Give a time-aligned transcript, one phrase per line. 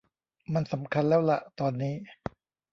[0.53, 1.95] มันสำคัญแล้วล่ะตอนนี้